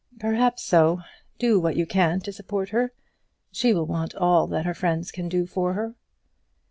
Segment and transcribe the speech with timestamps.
[0.17, 1.01] "Perhaps so.
[1.37, 2.91] Do what you can to support her.
[3.51, 5.93] She will want all that her friends can do for her."